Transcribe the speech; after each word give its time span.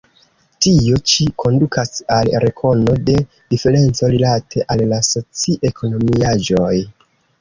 Tio 0.65 0.95
ĉi 1.09 1.25
kondukas 1.43 1.91
al 2.15 2.31
rekono 2.45 2.95
de 3.09 3.17
diferenco 3.55 4.09
rilate 4.15 4.65
al 4.77 4.83
la 4.95 5.03
soci-ekonomiaĵoj. 5.09 6.77